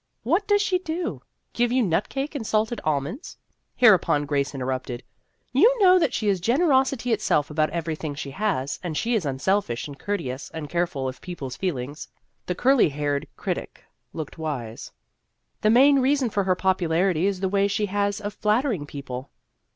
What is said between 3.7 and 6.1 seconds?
Hereupon Grace interrupted:" You know